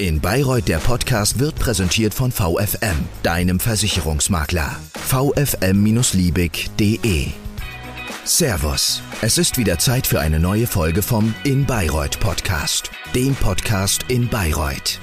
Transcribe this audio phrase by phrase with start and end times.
[0.00, 4.74] In Bayreuth der Podcast wird präsentiert von VFM, deinem Versicherungsmakler.
[4.94, 7.26] vfm-liebig.de
[8.24, 9.02] Servus.
[9.20, 14.30] Es ist wieder Zeit für eine neue Folge vom In Bayreuth Podcast, dem Podcast in
[14.30, 14.98] Bayreuth.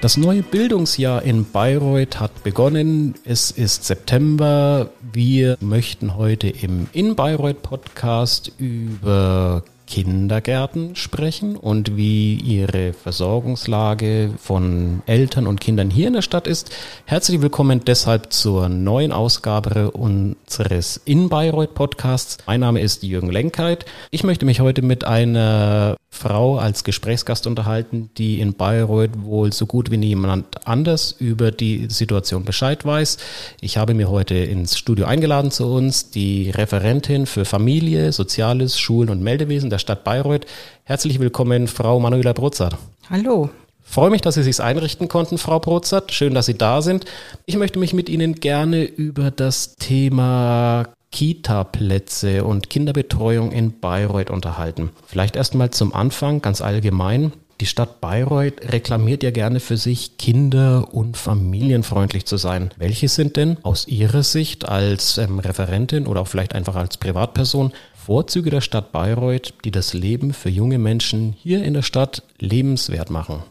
[0.00, 3.14] Das neue Bildungsjahr in Bayreuth hat begonnen.
[3.24, 4.90] Es ist September.
[5.12, 15.02] Wir möchten heute im In Bayreuth Podcast über Kindergärten sprechen und wie ihre Versorgungslage von
[15.06, 16.70] Eltern und Kindern hier in der Stadt ist.
[17.06, 22.38] Herzlich willkommen deshalb zur neuen Ausgabe unseres In Bayreuth Podcasts.
[22.46, 23.84] Mein Name ist Jürgen Lenkheit.
[24.12, 29.66] Ich möchte mich heute mit einer Frau als Gesprächsgast unterhalten, die in Bayreuth wohl so
[29.66, 33.16] gut wie niemand anders über die Situation Bescheid weiß.
[33.60, 39.08] Ich habe mir heute ins Studio eingeladen zu uns die Referentin für Familie, Soziales, Schulen
[39.08, 40.46] und Meldewesen der Stadt Bayreuth.
[40.84, 42.76] Herzlich willkommen, Frau Manuela Brozart.
[43.08, 43.50] Hallo.
[43.82, 46.12] Freue mich, dass Sie sich einrichten konnten, Frau Brozart.
[46.12, 47.06] Schön, dass Sie da sind.
[47.46, 54.90] Ich möchte mich mit Ihnen gerne über das Thema Kita-Plätze und Kinderbetreuung in Bayreuth unterhalten.
[55.06, 57.32] Vielleicht erstmal zum Anfang ganz allgemein.
[57.60, 62.70] Die Stadt Bayreuth reklamiert ja gerne für sich, kinder- und familienfreundlich zu sein.
[62.78, 67.72] Welche sind denn aus Ihrer Sicht als ähm, Referentin oder auch vielleicht einfach als Privatperson
[68.00, 73.10] Vorzüge der Stadt Bayreuth, die das Leben für junge Menschen hier in der Stadt lebenswert
[73.10, 73.42] machen?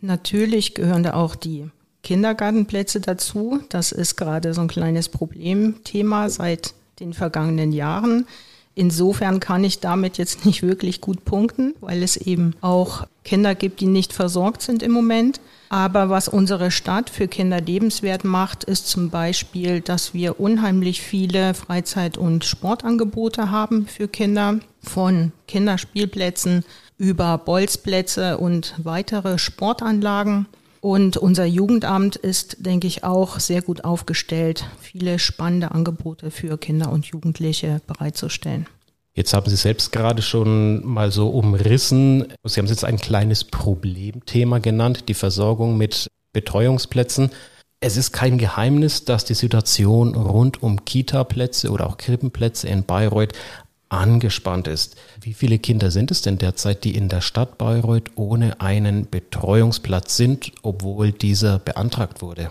[0.00, 1.68] Natürlich gehören da auch die
[2.04, 3.58] Kindergartenplätze dazu.
[3.68, 8.26] Das ist gerade so ein kleines Problemthema seit den vergangenen Jahren.
[8.76, 13.80] Insofern kann ich damit jetzt nicht wirklich gut punkten, weil es eben auch Kinder gibt,
[13.80, 15.40] die nicht versorgt sind im Moment.
[15.68, 21.54] Aber was unsere Stadt für Kinder lebenswert macht, ist zum Beispiel, dass wir unheimlich viele
[21.54, 26.64] Freizeit- und Sportangebote haben für Kinder, von Kinderspielplätzen
[26.98, 30.46] über Bolzplätze und weitere Sportanlagen.
[30.80, 36.92] Und unser Jugendamt ist, denke ich, auch sehr gut aufgestellt, viele spannende Angebote für Kinder
[36.92, 38.66] und Jugendliche bereitzustellen.
[39.16, 42.34] Jetzt haben Sie selbst gerade schon mal so umrissen.
[42.44, 47.30] Sie haben es jetzt ein kleines Problemthema genannt, die Versorgung mit Betreuungsplätzen.
[47.80, 53.32] Es ist kein Geheimnis, dass die Situation rund um Kita-Plätze oder auch Krippenplätze in Bayreuth
[53.88, 54.96] angespannt ist.
[55.22, 60.18] Wie viele Kinder sind es denn derzeit, die in der Stadt Bayreuth ohne einen Betreuungsplatz
[60.18, 62.50] sind, obwohl dieser beantragt wurde?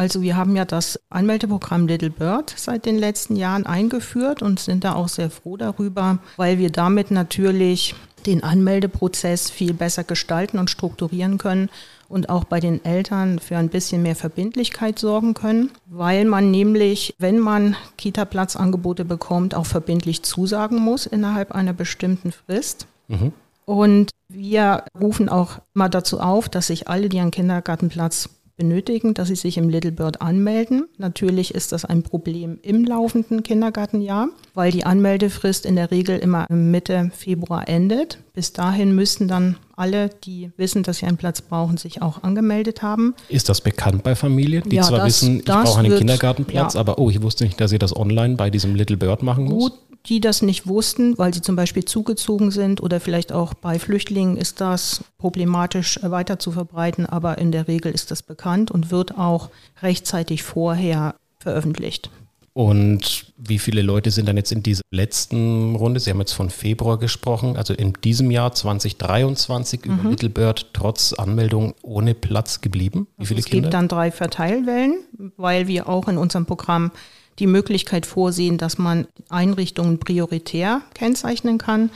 [0.00, 4.82] Also wir haben ja das Anmeldeprogramm Little Bird seit den letzten Jahren eingeführt und sind
[4.82, 7.94] da auch sehr froh darüber, weil wir damit natürlich
[8.24, 11.68] den Anmeldeprozess viel besser gestalten und strukturieren können
[12.08, 17.14] und auch bei den Eltern für ein bisschen mehr Verbindlichkeit sorgen können, weil man nämlich,
[17.18, 22.86] wenn man Kita-Platzangebote bekommt, auch verbindlich zusagen muss innerhalb einer bestimmten Frist.
[23.08, 23.34] Mhm.
[23.66, 29.28] Und wir rufen auch mal dazu auf, dass sich alle, die einen Kindergartenplatz benötigen, dass
[29.28, 30.84] sie sich im Little Bird anmelden.
[30.98, 36.44] Natürlich ist das ein Problem im laufenden Kindergartenjahr, weil die Anmeldefrist in der Regel immer
[36.50, 38.18] Mitte Februar endet.
[38.34, 42.82] Bis dahin müssten dann alle, die wissen, dass sie einen Platz brauchen, sich auch angemeldet
[42.82, 43.14] haben.
[43.30, 46.74] Ist das bekannt bei Familien, die ja, zwar das, wissen, ich brauche einen wird, Kindergartenplatz,
[46.74, 46.80] ja.
[46.80, 49.70] aber oh, ich wusste nicht, dass sie das online bei diesem Little Bird machen muss?
[49.70, 49.72] Gut,
[50.06, 54.36] die das nicht wussten, weil sie zum Beispiel zugezogen sind oder vielleicht auch bei Flüchtlingen
[54.36, 59.16] ist das problematisch weiter zu verbreiten, aber in der Regel ist das bekannt und wird
[59.18, 59.50] auch
[59.82, 62.10] rechtzeitig vorher veröffentlicht.
[62.52, 66.00] Und wie viele Leute sind dann jetzt in dieser letzten Runde?
[66.00, 69.92] Sie haben jetzt von Februar gesprochen, also in diesem Jahr 2023 mhm.
[69.92, 73.06] über Mittelbird trotz Anmeldung ohne Platz geblieben.
[73.18, 73.62] Wie viele also es Kinder?
[73.68, 74.98] gibt dann drei Verteilwellen,
[75.36, 76.90] weil wir auch in unserem Programm
[77.40, 81.90] die Möglichkeit vorsehen, dass man Einrichtungen prioritär kennzeichnen kann.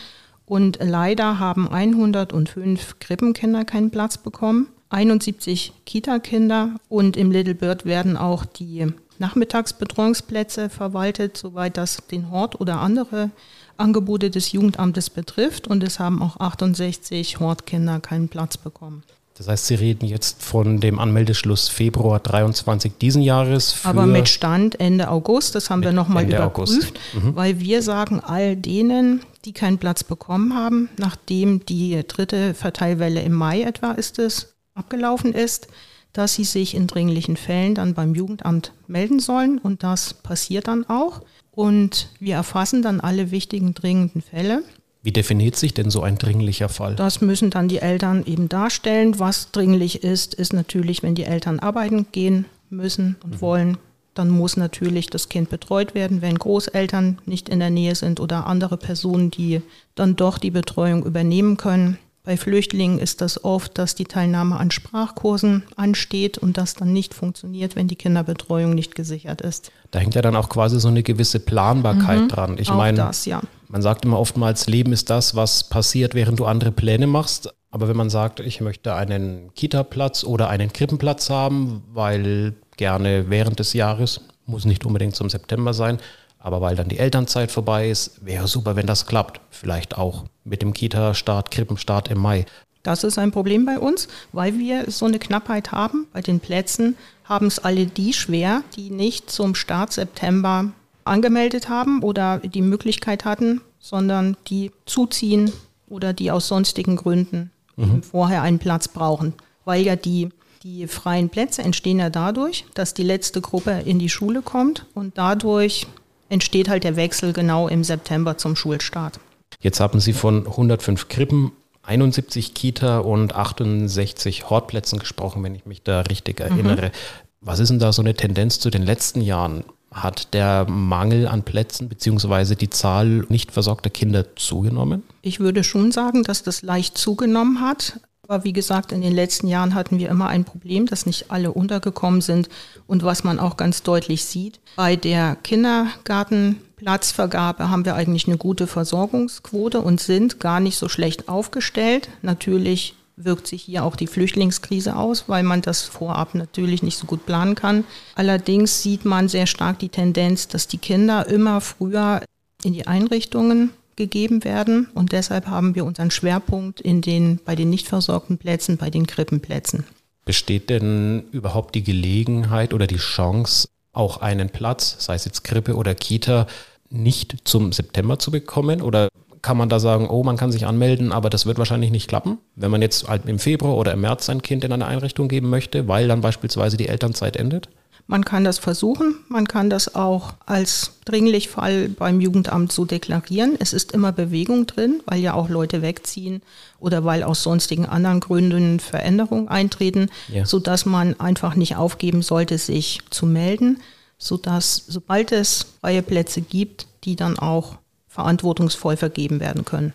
[0.47, 8.17] Und leider haben 105 Krippenkinder keinen Platz bekommen, 71 Kita-Kinder und im Little Bird werden
[8.17, 8.87] auch die
[9.19, 13.31] Nachmittagsbetreuungsplätze verwaltet, soweit das den Hort oder andere
[13.77, 15.67] Angebote des Jugendamtes betrifft.
[15.67, 19.03] Und es haben auch 68 Hortkinder keinen Platz bekommen.
[19.37, 23.81] Das heißt, Sie reden jetzt von dem Anmeldeschluss Februar 23 diesen Jahres.
[23.83, 27.35] Aber mit Stand Ende August, das haben wir nochmal überprüft, mhm.
[27.35, 33.33] weil wir sagen all denen, die keinen Platz bekommen haben, nachdem die dritte Verteilwelle im
[33.33, 35.67] Mai etwa ist es, abgelaufen ist,
[36.13, 40.89] dass sie sich in dringlichen Fällen dann beim Jugendamt melden sollen und das passiert dann
[40.89, 41.23] auch.
[41.51, 44.63] Und wir erfassen dann alle wichtigen dringenden Fälle
[45.05, 46.97] wie definiert sich denn so ein dringlicher Fall?
[46.97, 49.19] Das müssen dann die Eltern eben darstellen.
[49.19, 53.41] Was dringlich ist, ist natürlich, wenn die Eltern arbeiten gehen müssen und mhm.
[53.43, 53.79] wollen,
[54.15, 58.47] dann muss natürlich das Kind betreut werden, wenn Großeltern nicht in der Nähe sind oder
[58.47, 59.61] andere Personen, die
[59.95, 61.99] dann doch die Betreuung übernehmen können.
[62.25, 67.13] Bei Flüchtlingen ist das oft, dass die Teilnahme an Sprachkursen ansteht und das dann nicht
[67.13, 69.71] funktioniert, wenn die Kinderbetreuung nicht gesichert ist.
[69.91, 72.57] Da hängt ja dann auch quasi so eine gewisse Planbarkeit mhm, dran.
[72.59, 73.43] Ich meine, ja.
[73.69, 77.53] man sagt immer oftmals, Leben ist das, was passiert, während du andere Pläne machst.
[77.71, 83.59] Aber wenn man sagt, ich möchte einen Kita-Platz oder einen Krippenplatz haben, weil gerne während
[83.59, 85.99] des Jahres, muss nicht unbedingt zum September sein,
[86.45, 89.41] aber weil dann die Elternzeit vorbei ist, wäre super, wenn das klappt.
[89.49, 92.45] Vielleicht auch mit dem Kita-Start, Krippenstart im Mai.
[92.83, 96.07] Das ist ein Problem bei uns, weil wir so eine Knappheit haben.
[96.13, 100.67] Bei den Plätzen haben es alle die schwer, die nicht zum Start September
[101.05, 105.51] angemeldet haben oder die Möglichkeit hatten, sondern die zuziehen
[105.89, 108.03] oder die aus sonstigen Gründen mhm.
[108.03, 109.33] vorher einen Platz brauchen.
[109.65, 110.29] Weil ja die,
[110.63, 115.17] die freien Plätze entstehen ja dadurch, dass die letzte Gruppe in die Schule kommt und
[115.17, 115.87] dadurch
[116.29, 119.21] entsteht halt der Wechsel genau im September zum Schulstart.
[119.61, 125.83] Jetzt haben Sie von 105 Krippen, 71 Kita und 68 Hortplätzen gesprochen, wenn ich mich
[125.83, 126.47] da richtig mhm.
[126.47, 126.87] erinnere.
[126.87, 126.93] Mhm.
[127.41, 129.65] Was ist denn da so eine Tendenz zu den letzten Jahren?
[129.91, 132.57] Hat der Mangel an Plätzen bzw.
[132.57, 135.05] die Zahl nicht versorgter Kinder zugenommen?
[135.23, 138.01] Ich würde schon sagen, dass das leicht zugenommen hat.
[138.27, 141.53] Aber wie gesagt, in den letzten Jahren hatten wir immer ein Problem, dass nicht alle
[141.53, 142.49] untergekommen sind.
[142.87, 148.67] Und was man auch ganz deutlich sieht, bei der Kindergartenplatzvergabe haben wir eigentlich eine gute
[148.67, 152.09] Versorgungsquote und sind gar nicht so schlecht aufgestellt.
[152.23, 157.07] Natürlich wirkt sich hier auch die Flüchtlingskrise aus, weil man das vorab natürlich nicht so
[157.07, 157.85] gut planen kann.
[158.15, 162.23] Allerdings sieht man sehr stark die Tendenz, dass die Kinder immer früher
[162.65, 164.89] in die Einrichtungen gegeben werden.
[164.95, 169.07] Und deshalb haben wir unseren Schwerpunkt in den, bei den nicht versorgten Plätzen, bei den
[169.07, 169.85] Krippenplätzen.
[170.25, 175.77] Besteht denn überhaupt die Gelegenheit oder die Chance, auch einen Platz, sei es jetzt Krippe
[175.77, 176.47] oder Kita,
[176.91, 178.83] nicht zum September zu bekommen?
[178.83, 179.09] Oder
[179.45, 182.39] kann man da sagen, oh, man kann sich anmelden, aber das wird wahrscheinlich nicht klappen,
[182.57, 185.51] wenn man jetzt halt im Februar oder im März sein Kind in eine Einrichtung geben
[185.51, 187.69] möchte, weil dann beispielsweise die Elternzeit endet?
[188.07, 193.57] Man kann das versuchen, man kann das auch als Dringlichfall beim Jugendamt so deklarieren.
[193.59, 196.43] Es ist immer Bewegung drin, weil ja auch Leute wegziehen
[196.79, 200.45] oder weil aus sonstigen anderen Gründen Veränderungen eintreten, ja.
[200.45, 203.81] sodass man einfach nicht aufgeben sollte, sich zu melden,
[204.19, 207.79] sodass sobald es freie Plätze gibt, die dann auch
[208.09, 209.95] verantwortungsvoll vergeben werden können.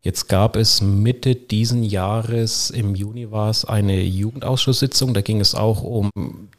[0.00, 5.12] Jetzt gab es Mitte diesen Jahres, im Juni war es, eine Jugendausschusssitzung.
[5.12, 6.10] Da ging es auch um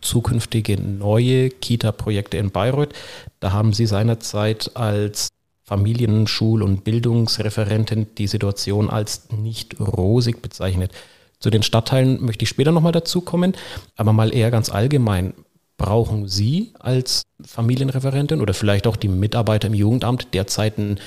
[0.02, 2.94] zukünftige neue Kita-Projekte in Bayreuth.
[3.40, 5.30] Da haben Sie seinerzeit als
[5.64, 10.92] Familien-, Schul- und Bildungsreferentin die Situation als nicht rosig bezeichnet.
[11.40, 13.54] Zu den Stadtteilen möchte ich später nochmal dazu kommen,
[13.96, 15.34] aber mal eher ganz allgemein.
[15.78, 21.00] Brauchen Sie als Familienreferentin oder vielleicht auch die Mitarbeiter im Jugendamt derzeit ein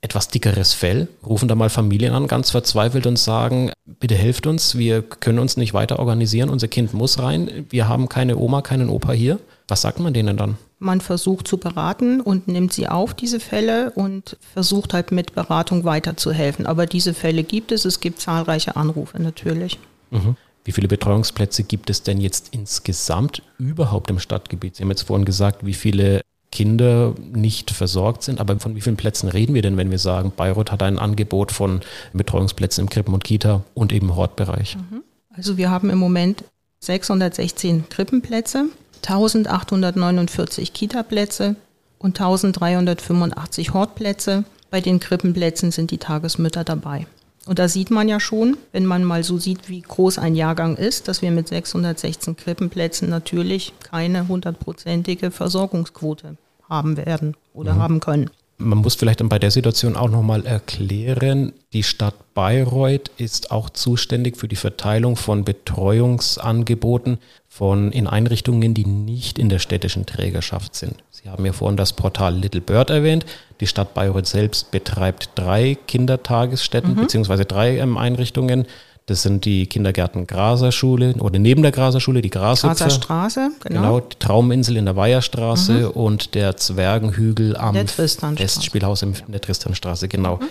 [0.00, 4.76] etwas dickeres Fell, rufen da mal Familien an, ganz verzweifelt und sagen, bitte helft uns,
[4.76, 8.88] wir können uns nicht weiter organisieren, unser Kind muss rein, wir haben keine Oma, keinen
[8.88, 9.38] Opa hier.
[9.68, 10.58] Was sagt man denen dann?
[10.78, 15.84] Man versucht zu beraten und nimmt sie auf, diese Fälle, und versucht halt mit Beratung
[15.84, 16.66] weiterzuhelfen.
[16.66, 19.78] Aber diese Fälle gibt es, es gibt zahlreiche Anrufe natürlich.
[20.10, 20.36] Mhm.
[20.64, 24.76] Wie viele Betreuungsplätze gibt es denn jetzt insgesamt überhaupt im Stadtgebiet?
[24.76, 26.22] Sie haben jetzt vorhin gesagt, wie viele
[26.56, 28.40] Kinder nicht versorgt sind.
[28.40, 31.52] Aber von wie vielen Plätzen reden wir denn, wenn wir sagen, Bayreuth hat ein Angebot
[31.52, 31.82] von
[32.14, 34.78] Betreuungsplätzen im Krippen- und Kita und eben Hortbereich?
[34.78, 35.02] Mhm.
[35.36, 36.44] Also wir haben im Moment
[36.80, 38.70] 616 Krippenplätze,
[39.06, 41.56] 1849 Kita-Plätze
[41.98, 44.44] und 1385 Hortplätze.
[44.70, 47.06] Bei den Krippenplätzen sind die Tagesmütter dabei.
[47.44, 50.78] Und da sieht man ja schon, wenn man mal so sieht, wie groß ein Jahrgang
[50.78, 57.78] ist, dass wir mit 616 Krippenplätzen natürlich keine hundertprozentige Versorgungsquote haben werden oder mhm.
[57.78, 58.30] haben können.
[58.58, 63.68] Man muss vielleicht dann bei der Situation auch nochmal erklären, die Stadt Bayreuth ist auch
[63.68, 67.18] zuständig für die Verteilung von Betreuungsangeboten
[67.48, 70.94] von in Einrichtungen, die nicht in der städtischen Trägerschaft sind.
[71.10, 73.26] Sie haben ja vorhin das Portal Little Bird erwähnt.
[73.60, 76.96] Die Stadt Bayreuth selbst betreibt drei Kindertagesstätten mhm.
[76.96, 78.66] beziehungsweise drei ähm, Einrichtungen.
[79.06, 82.74] Das sind die Kindergärten Graserschule oder neben der Graserschule die Grashüpfer.
[82.74, 83.80] Graserstraße, genau.
[83.80, 84.00] genau.
[84.00, 85.90] Die Trauminsel in der Weiherstraße mhm.
[85.90, 90.36] und der Zwergenhügel am Festspielhaus in der Tristanstraße, genau.
[90.36, 90.48] Mhm.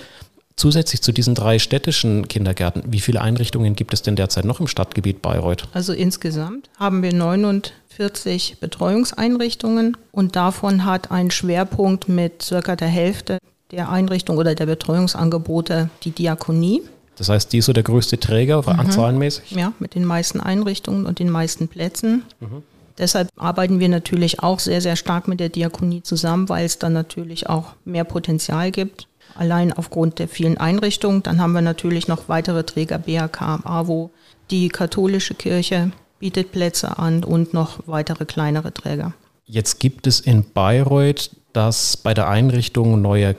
[0.55, 4.67] Zusätzlich zu diesen drei städtischen Kindergärten, wie viele Einrichtungen gibt es denn derzeit noch im
[4.67, 5.67] Stadtgebiet Bayreuth?
[5.73, 13.37] Also insgesamt haben wir 49 Betreuungseinrichtungen und davon hat ein Schwerpunkt mit circa der Hälfte
[13.71, 16.83] der Einrichtungen oder der Betreuungsangebote die Diakonie.
[17.17, 18.91] Das heißt, die ist so der größte Träger, mhm.
[18.91, 19.51] zahlenmäßig?
[19.51, 22.23] Ja, mit den meisten Einrichtungen und den meisten Plätzen.
[22.39, 22.63] Mhm.
[22.97, 26.93] Deshalb arbeiten wir natürlich auch sehr, sehr stark mit der Diakonie zusammen, weil es dann
[26.93, 29.07] natürlich auch mehr Potenzial gibt.
[29.37, 31.21] allein aufgrund der vielen Einrichtungen.
[31.21, 34.11] Dann haben wir natürlich noch weitere Träger, BRK, AWO,
[34.49, 39.13] die katholische Kirche bietet Plätze an und noch weitere kleinere Träger.
[39.45, 43.33] Jetzt gibt es in Bayreuth dass bei der Einrichtung neuer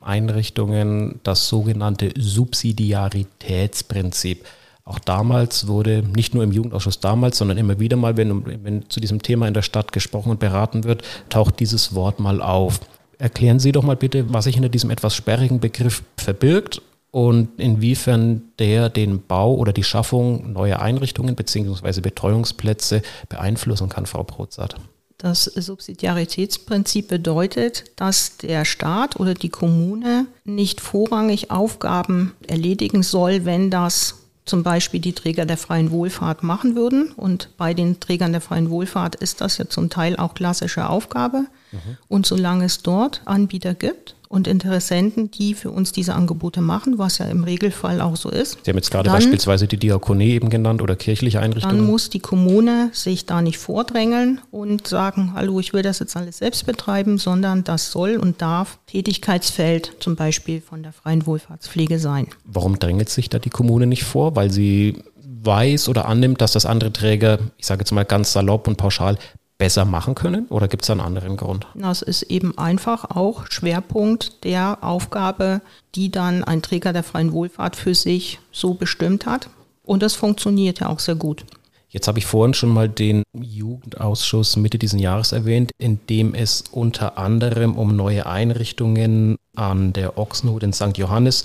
[0.00, 4.44] Kindertageseinrichtungen das sogenannte Subsidiaritätsprinzip
[4.90, 8.98] auch damals wurde nicht nur im Jugendausschuss damals, sondern immer wieder mal, wenn, wenn zu
[8.98, 12.80] diesem Thema in der Stadt gesprochen und beraten wird, taucht dieses Wort mal auf.
[13.16, 18.42] Erklären Sie doch mal bitte, was sich hinter diesem etwas sperrigen Begriff verbirgt und inwiefern
[18.58, 22.00] der den Bau oder die Schaffung neuer Einrichtungen bzw.
[22.00, 24.74] Betreuungsplätze beeinflussen kann, Frau Prozat.
[25.20, 33.70] Das Subsidiaritätsprinzip bedeutet, dass der Staat oder die Kommune nicht vorrangig Aufgaben erledigen soll, wenn
[33.70, 34.14] das
[34.46, 37.12] zum Beispiel die Träger der freien Wohlfahrt machen würden.
[37.12, 41.44] Und bei den Trägern der freien Wohlfahrt ist das ja zum Teil auch klassische Aufgabe.
[41.70, 41.98] Mhm.
[42.08, 47.18] Und solange es dort Anbieter gibt, und Interessenten, die für uns diese Angebote machen, was
[47.18, 48.58] ja im Regelfall auch so ist.
[48.62, 51.78] Sie haben jetzt gerade dann, beispielsweise die Diakonie eben genannt oder kirchliche Einrichtungen.
[51.78, 56.16] Dann muss die Kommune sich da nicht vordrängeln und sagen, hallo, ich will das jetzt
[56.16, 61.98] alles selbst betreiben, sondern das soll und darf Tätigkeitsfeld zum Beispiel von der freien Wohlfahrtspflege
[61.98, 62.28] sein.
[62.44, 64.36] Warum drängelt sich da die Kommune nicht vor?
[64.36, 65.02] Weil sie
[65.42, 69.18] weiß oder annimmt, dass das andere Träger, ich sage jetzt mal ganz salopp und pauschal,
[69.60, 71.66] besser machen können oder gibt es einen anderen Grund?
[71.74, 75.60] Das ist eben einfach auch Schwerpunkt der Aufgabe,
[75.94, 79.50] die dann ein Träger der freien Wohlfahrt für sich so bestimmt hat.
[79.84, 81.44] Und das funktioniert ja auch sehr gut.
[81.90, 86.64] Jetzt habe ich vorhin schon mal den Jugendausschuss Mitte diesen Jahres erwähnt, in dem es
[86.70, 90.96] unter anderem um neue Einrichtungen an der Ochsenhut in St.
[90.96, 91.44] Johannes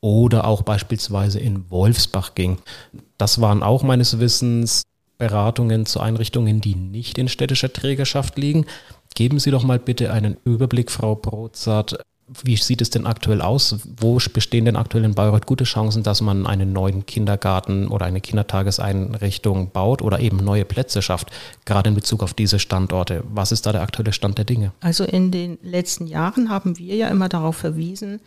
[0.00, 2.58] oder auch beispielsweise in Wolfsbach ging.
[3.16, 4.84] Das waren auch meines Wissens
[5.18, 8.66] Beratungen zu Einrichtungen, die nicht in städtischer Trägerschaft liegen.
[9.14, 11.98] Geben Sie doch mal bitte einen Überblick, Frau Brozart.
[12.44, 13.76] Wie sieht es denn aktuell aus?
[13.96, 18.20] Wo bestehen denn aktuell in Bayreuth gute Chancen, dass man einen neuen Kindergarten oder eine
[18.20, 21.30] Kindertageseinrichtung baut oder eben neue Plätze schafft,
[21.64, 23.24] gerade in Bezug auf diese Standorte?
[23.32, 24.72] Was ist da der aktuelle Stand der Dinge?
[24.80, 28.20] Also in den letzten Jahren haben wir ja immer darauf verwiesen,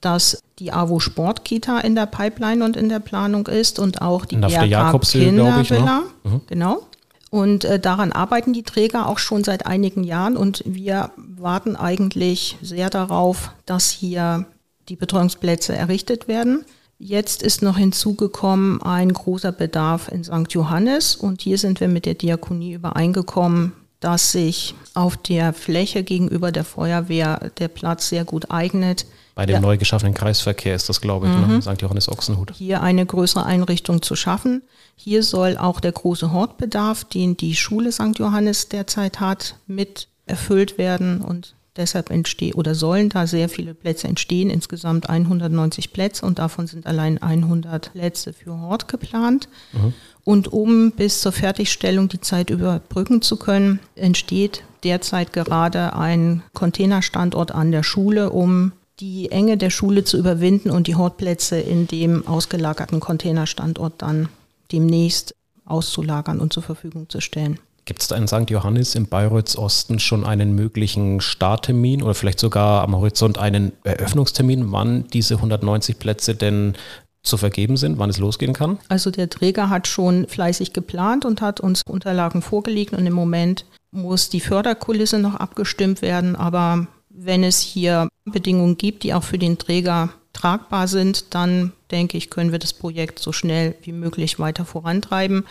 [0.00, 4.36] dass die AWO Sportkita in der Pipeline und in der Planung ist und auch die
[4.36, 6.00] BRK Kindervilla.
[6.00, 6.02] Ne?
[6.24, 6.40] Mhm.
[6.46, 6.82] Genau.
[7.30, 12.56] Und äh, daran arbeiten die Träger auch schon seit einigen Jahren und wir warten eigentlich
[12.62, 14.46] sehr darauf, dass hier
[14.88, 16.64] die Betreuungsplätze errichtet werden.
[16.98, 20.50] Jetzt ist noch hinzugekommen ein großer Bedarf in St.
[20.50, 26.50] Johannes und hier sind wir mit der Diakonie übereingekommen, dass sich auf der Fläche gegenüber
[26.50, 29.06] der Feuerwehr der Platz sehr gut eignet,
[29.38, 29.60] bei dem ja.
[29.60, 31.46] neu geschaffenen Kreisverkehr ist das, glaube ich, ne?
[31.46, 31.52] mhm.
[31.52, 31.62] ne?
[31.62, 31.80] St.
[31.80, 32.50] Johannes Ochsenhut.
[32.56, 34.62] Hier eine größere Einrichtung zu schaffen.
[34.96, 38.18] Hier soll auch der große Hortbedarf, den die Schule St.
[38.18, 44.08] Johannes derzeit hat, mit erfüllt werden und deshalb entstehen oder sollen da sehr viele Plätze
[44.08, 49.48] entstehen, insgesamt 190 Plätze und davon sind allein 100 Plätze für Hort geplant.
[49.72, 49.94] Mhm.
[50.24, 57.52] Und um bis zur Fertigstellung die Zeit überbrücken zu können, entsteht derzeit gerade ein Containerstandort
[57.52, 62.26] an der Schule, um die Enge der Schule zu überwinden und die Hortplätze in dem
[62.26, 64.28] ausgelagerten Containerstandort dann
[64.72, 67.58] demnächst auszulagern und zur Verfügung zu stellen.
[67.84, 68.50] Gibt es da in St.
[68.50, 74.72] Johannes im Bayreuths Osten schon einen möglichen Starttermin oder vielleicht sogar am Horizont einen Eröffnungstermin,
[74.72, 76.74] wann diese 190 Plätze denn
[77.22, 78.78] zu vergeben sind, wann es losgehen kann?
[78.88, 83.64] Also der Träger hat schon fleißig geplant und hat uns Unterlagen vorgelegt und im Moment
[83.90, 86.88] muss die Förderkulisse noch abgestimmt werden, aber
[87.24, 92.30] wenn es hier Bedingungen gibt, die auch für den Träger tragbar sind, dann denke ich,
[92.30, 95.44] können wir das Projekt so schnell wie möglich weiter vorantreiben.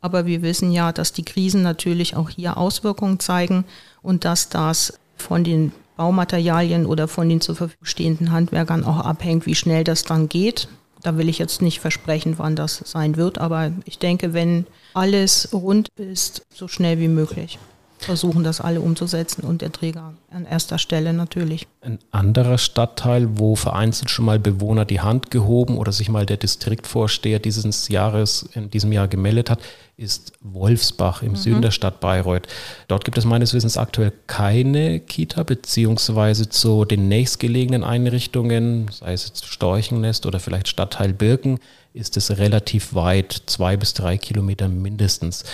[0.00, 3.64] Aber wir wissen ja, dass die Krisen natürlich auch hier Auswirkungen zeigen
[4.02, 9.46] und dass das von den Baumaterialien oder von den zur Verfügung stehenden Handwerkern auch abhängt,
[9.46, 10.66] wie schnell das dann geht.
[11.02, 15.50] Da will ich jetzt nicht versprechen, wann das sein wird, aber ich denke, wenn alles
[15.52, 17.58] rund ist, so schnell wie möglich
[18.04, 21.66] versuchen das alle umzusetzen und der Träger an erster Stelle natürlich.
[21.80, 26.36] Ein anderer Stadtteil, wo vereinzelt schon mal Bewohner die Hand gehoben oder sich mal der
[26.36, 29.60] Distriktvorsteher dieses Jahres in diesem Jahr gemeldet hat,
[29.96, 31.36] ist Wolfsbach im mhm.
[31.36, 32.48] Süden der Stadt Bayreuth.
[32.88, 39.26] Dort gibt es meines Wissens aktuell keine Kita, beziehungsweise zu den nächstgelegenen Einrichtungen, sei es
[39.26, 41.58] jetzt Storchennest oder vielleicht Stadtteil Birken,
[41.94, 45.44] ist es relativ weit, zwei bis drei Kilometer mindestens.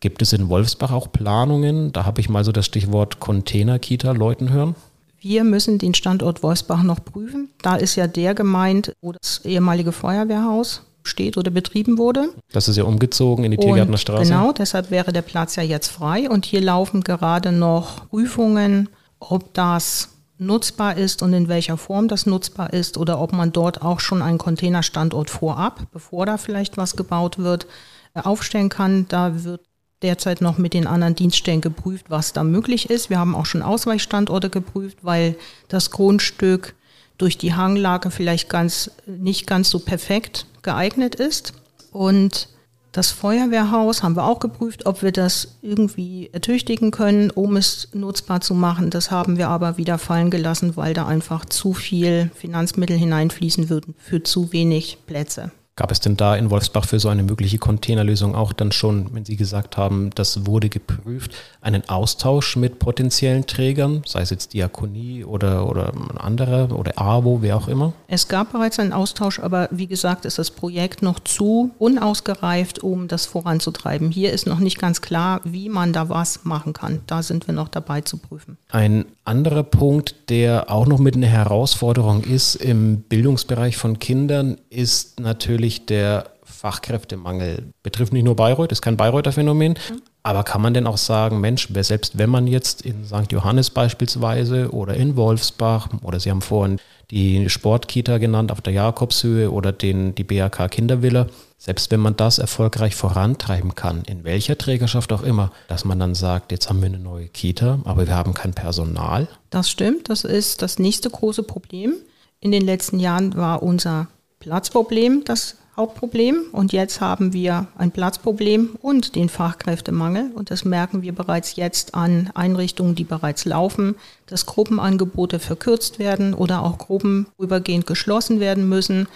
[0.00, 1.92] Gibt es in Wolfsbach auch Planungen?
[1.92, 4.76] Da habe ich mal so das Stichwort Container-Kita läuten hören.
[5.20, 7.50] Wir müssen den Standort Wolfsbach noch prüfen.
[7.62, 12.28] Da ist ja der gemeint, wo das ehemalige Feuerwehrhaus steht oder betrieben wurde.
[12.52, 14.30] Das ist ja umgezogen in die Tiergärtner Straße.
[14.30, 16.30] Genau, deshalb wäre der Platz ja jetzt frei.
[16.30, 18.88] Und hier laufen gerade noch Prüfungen,
[19.18, 23.82] ob das nutzbar ist und in welcher Form das nutzbar ist oder ob man dort
[23.82, 27.66] auch schon einen Containerstandort vorab, bevor da vielleicht was gebaut wird,
[28.14, 29.06] aufstellen kann.
[29.08, 29.62] Da wird
[30.02, 33.10] derzeit noch mit den anderen Dienststellen geprüft, was da möglich ist.
[33.10, 35.36] Wir haben auch schon Ausweichstandorte geprüft, weil
[35.68, 36.74] das Grundstück
[37.18, 41.52] durch die Hanglage vielleicht ganz, nicht ganz so perfekt geeignet ist.
[41.90, 42.48] Und
[42.92, 48.40] das Feuerwehrhaus haben wir auch geprüft, ob wir das irgendwie ertüchtigen können, um es nutzbar
[48.40, 48.90] zu machen.
[48.90, 53.94] Das haben wir aber wieder fallen gelassen, weil da einfach zu viel Finanzmittel hineinfließen würden
[53.98, 55.50] für zu wenig Plätze.
[55.78, 59.24] Gab es denn da in Wolfsbach für so eine mögliche Containerlösung auch dann schon, wenn
[59.24, 65.22] Sie gesagt haben, das wurde geprüft, einen Austausch mit potenziellen Trägern, sei es jetzt Diakonie
[65.22, 67.92] oder, oder ein anderer oder AWO, wer auch immer?
[68.08, 73.06] Es gab bereits einen Austausch, aber wie gesagt ist das Projekt noch zu unausgereift, um
[73.06, 74.10] das voranzutreiben.
[74.10, 77.02] Hier ist noch nicht ganz klar, wie man da was machen kann.
[77.06, 78.58] Da sind wir noch dabei zu prüfen.
[78.70, 85.20] Ein anderer Punkt, der auch noch mit einer Herausforderung ist im Bildungsbereich von Kindern, ist
[85.20, 87.72] natürlich der Fachkräftemangel.
[87.82, 89.72] Betrifft nicht nur Bayreuth, ist kein Bayreuther Phänomen.
[89.72, 90.02] Mhm.
[90.22, 93.30] Aber kann man denn auch sagen, Mensch, selbst wenn man jetzt in St.
[93.30, 99.50] Johannes beispielsweise oder in Wolfsbach oder Sie haben vorhin die Sportkita genannt auf der Jakobshöhe
[99.50, 105.12] oder den, die BAK Kindervilla, selbst wenn man das erfolgreich vorantreiben kann, in welcher Trägerschaft
[105.12, 108.34] auch immer, dass man dann sagt, jetzt haben wir eine neue Kita, aber wir haben
[108.34, 109.28] kein Personal.
[109.50, 111.94] Das stimmt, das ist das nächste große Problem.
[112.40, 114.08] In den letzten Jahren war unser
[114.40, 121.02] Platzproblem das Hauptproblem und jetzt haben wir ein Platzproblem und den Fachkräftemangel und das merken
[121.02, 123.94] wir bereits jetzt an Einrichtungen, die bereits laufen,
[124.26, 129.06] dass Gruppenangebote verkürzt werden oder auch Gruppen übergehend geschlossen werden müssen.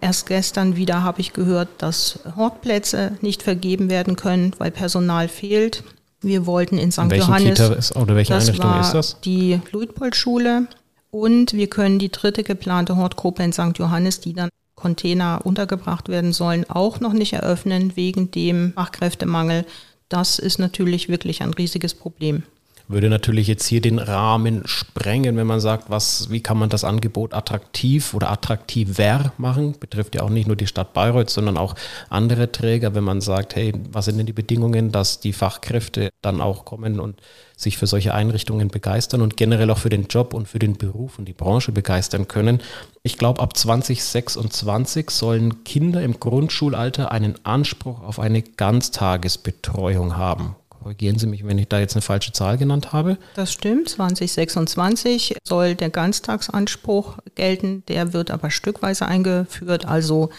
[0.00, 5.84] Erst gestern wieder habe ich gehört, dass Hortplätze nicht vergeben werden können, weil Personal fehlt.
[6.20, 7.12] Wir wollten in St.
[7.12, 7.58] In Johannes.
[7.58, 9.20] Kita ist, oder welche das Einrichtung war ist das?
[9.20, 10.66] Die Luitpold-Schule.
[11.10, 13.78] Und wir können die dritte geplante Hortgruppe in St.
[13.78, 19.66] Johannes, die dann Container untergebracht werden sollen, auch noch nicht eröffnen wegen dem Fachkräftemangel.
[20.08, 22.42] Das ist natürlich wirklich ein riesiges Problem
[22.88, 26.84] würde natürlich jetzt hier den Rahmen sprengen, wenn man sagt, was, wie kann man das
[26.84, 29.74] Angebot attraktiv oder attraktiver machen?
[29.78, 31.74] Betrifft ja auch nicht nur die Stadt Bayreuth, sondern auch
[32.08, 36.40] andere Träger, wenn man sagt, hey, was sind denn die Bedingungen, dass die Fachkräfte dann
[36.40, 37.20] auch kommen und
[37.56, 41.18] sich für solche Einrichtungen begeistern und generell auch für den Job und für den Beruf
[41.18, 42.60] und die Branche begeistern können.
[43.02, 50.56] Ich glaube, ab 2026 sollen Kinder im Grundschulalter einen Anspruch auf eine Ganztagesbetreuung haben.
[50.82, 53.18] Korrigieren Sie mich, wenn ich da jetzt eine falsche Zahl genannt habe.
[53.34, 53.88] Das stimmt.
[53.88, 57.82] 2026 soll der Ganztagsanspruch gelten.
[57.88, 59.84] Der wird aber stückweise eingeführt.
[59.86, 60.30] Also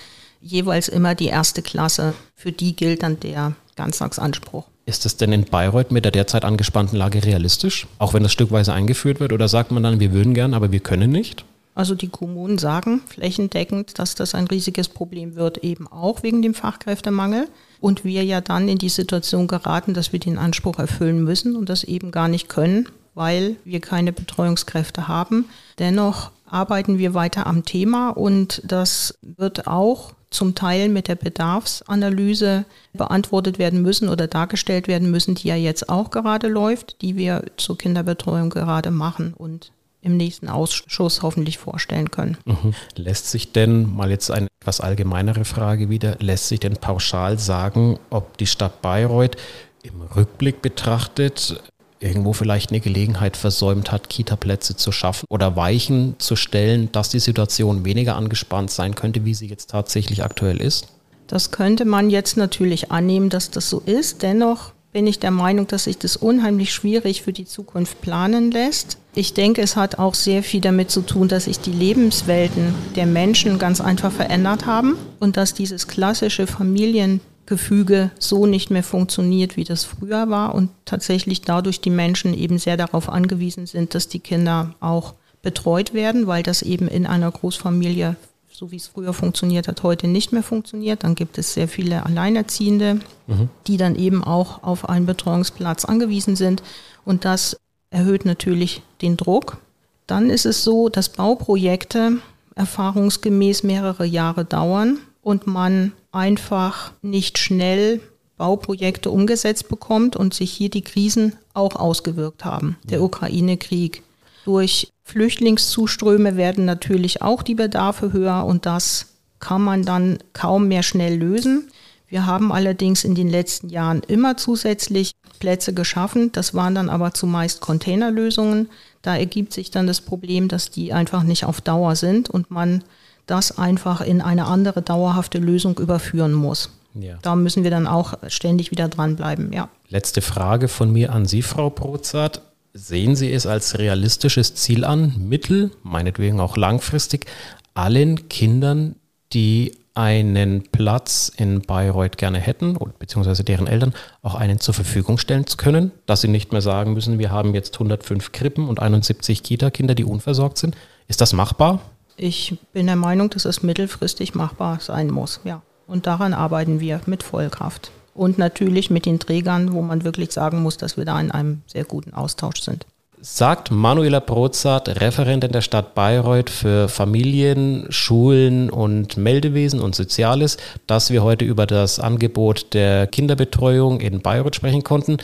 [0.41, 2.13] jeweils immer die erste Klasse.
[2.36, 4.65] Für die gilt dann der Ganztagsanspruch.
[4.86, 7.86] Ist das denn in Bayreuth mit der derzeit angespannten Lage realistisch?
[7.99, 9.34] Auch wenn das stückweise eingeführt wird?
[9.34, 11.45] Oder sagt man dann, wir würden gern, aber wir können nicht?
[11.80, 16.54] Also die Kommunen sagen flächendeckend, dass das ein riesiges Problem wird, eben auch wegen dem
[16.54, 17.48] Fachkräftemangel.
[17.80, 21.70] Und wir ja dann in die Situation geraten, dass wir den Anspruch erfüllen müssen und
[21.70, 25.46] das eben gar nicht können, weil wir keine Betreuungskräfte haben.
[25.80, 32.65] Dennoch arbeiten wir weiter am Thema und das wird auch zum Teil mit der Bedarfsanalyse
[32.92, 37.46] beantwortet werden müssen oder dargestellt werden müssen, die ja jetzt auch gerade läuft, die wir
[37.56, 42.38] zur Kinderbetreuung gerade machen und im nächsten Ausschuss hoffentlich vorstellen können.
[42.45, 42.73] Mhm.
[42.95, 47.99] Lässt sich denn, mal jetzt eine etwas allgemeinere Frage wieder, lässt sich denn pauschal sagen,
[48.09, 49.35] ob die Stadt Bayreuth
[49.83, 51.62] im Rückblick betrachtet
[51.99, 57.19] irgendwo vielleicht eine Gelegenheit versäumt hat, Kita-Plätze zu schaffen oder Weichen zu stellen, dass die
[57.19, 60.88] Situation weniger angespannt sein könnte, wie sie jetzt tatsächlich aktuell ist?
[61.27, 64.23] Das könnte man jetzt natürlich annehmen, dass das so ist.
[64.23, 68.97] Dennoch bin ich der Meinung, dass sich das unheimlich schwierig für die Zukunft planen lässt.
[69.13, 73.06] Ich denke, es hat auch sehr viel damit zu tun, dass sich die Lebenswelten der
[73.06, 79.63] Menschen ganz einfach verändert haben und dass dieses klassische Familiengefüge so nicht mehr funktioniert, wie
[79.63, 84.19] das früher war und tatsächlich dadurch die Menschen eben sehr darauf angewiesen sind, dass die
[84.19, 88.15] Kinder auch betreut werden, weil das eben in einer Großfamilie
[88.60, 91.06] so wie es früher funktioniert hat, heute nicht mehr funktioniert.
[91.06, 93.48] Dann gibt es sehr viele Alleinerziehende, mhm.
[93.67, 96.62] die dann eben auch auf einen Betreuungsplatz angewiesen sind.
[97.06, 97.58] Und das
[97.89, 99.60] erhöht natürlich den Druck.
[100.08, 102.17] Dann ist es so, dass Bauprojekte
[102.56, 108.02] erfahrungsgemäß mehrere Jahre dauern und man einfach nicht schnell
[108.36, 112.78] Bauprojekte umgesetzt bekommt und sich hier die Krisen auch ausgewirkt haben.
[112.84, 114.04] Der Ukraine-Krieg,
[114.45, 119.08] durch Flüchtlingszuströme werden natürlich auch die Bedarfe höher und das
[119.39, 121.69] kann man dann kaum mehr schnell lösen.
[122.08, 126.32] Wir haben allerdings in den letzten Jahren immer zusätzlich Plätze geschaffen.
[126.32, 128.69] Das waren dann aber zumeist Containerlösungen.
[129.02, 132.84] Da ergibt sich dann das Problem, dass die einfach nicht auf Dauer sind und man
[133.28, 136.71] das einfach in eine andere dauerhafte Lösung überführen muss.
[136.95, 137.17] Ja.
[137.21, 139.69] Da müssen wir dann auch ständig wieder dranbleiben, ja.
[139.88, 142.41] Letzte Frage von mir an Sie, Frau Brozart.
[142.73, 147.25] Sehen Sie es als realistisches Ziel an, mittel, meinetwegen auch langfristig,
[147.73, 148.95] allen Kindern,
[149.34, 155.45] die einen Platz in Bayreuth gerne hätten, beziehungsweise deren Eltern, auch einen zur Verfügung stellen
[155.45, 159.43] zu können, dass sie nicht mehr sagen müssen, wir haben jetzt 105 Krippen und 71
[159.43, 160.77] Kita-Kinder, die unversorgt sind.
[161.08, 161.82] Ist das machbar?
[162.15, 165.62] Ich bin der Meinung, dass es mittelfristig machbar sein muss, ja.
[165.88, 167.91] Und daran arbeiten wir mit Vollkraft.
[168.13, 171.62] Und natürlich mit den Trägern, wo man wirklich sagen muss, dass wir da in einem
[171.67, 172.86] sehr guten Austausch sind
[173.22, 181.10] sagt Manuela Brozart, Referentin der Stadt Bayreuth für Familien, Schulen und Meldewesen und Soziales, dass
[181.10, 185.17] wir heute über das Angebot der Kinderbetreuung in Bayreuth sprechen konnten.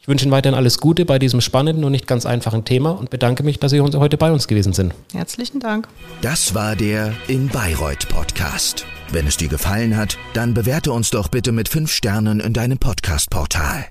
[0.00, 3.10] Ich wünsche Ihnen weiterhin alles Gute bei diesem spannenden und nicht ganz einfachen Thema und
[3.10, 4.94] bedanke mich, dass Sie heute bei uns gewesen sind.
[5.12, 5.86] Herzlichen Dank.
[6.22, 8.84] Das war der In Bayreuth Podcast.
[9.12, 12.78] Wenn es dir gefallen hat, dann bewerte uns doch bitte mit fünf Sternen in deinem
[12.78, 13.86] Podcast-Portal.